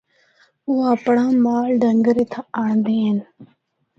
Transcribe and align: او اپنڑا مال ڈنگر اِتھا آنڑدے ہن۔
او 0.67 0.73
اپنڑا 0.93 1.25
مال 1.45 1.69
ڈنگر 1.81 2.15
اِتھا 2.21 2.41
آنڑدے 2.63 2.95
ہن۔ 3.05 3.17